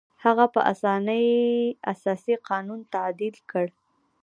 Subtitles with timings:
[0.23, 1.27] هغه په اسانۍ
[1.93, 3.65] اساسي قانون تعدیل کړ.